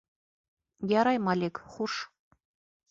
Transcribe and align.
—Ярай, 0.99 1.17
Малик, 1.27 1.55
хуш! 1.71 1.93